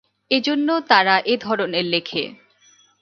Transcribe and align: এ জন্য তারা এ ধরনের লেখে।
এ 0.31 0.37
জন্য 0.41 0.67
তারা 0.87 1.15
এ 1.25 1.35
ধরনের 1.37 1.85
লেখে। 1.85 2.23